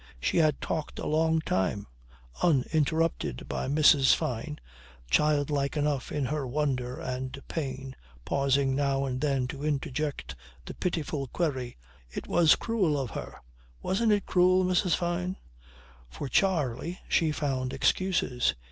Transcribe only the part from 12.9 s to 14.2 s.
of her. Wasn't